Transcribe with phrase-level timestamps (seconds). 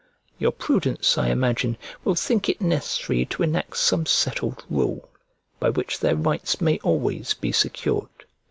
[0.39, 5.07] Your prudence, I imagine, will think it necessary to enact some settled rule,
[5.59, 8.09] by which their rights may always be secured.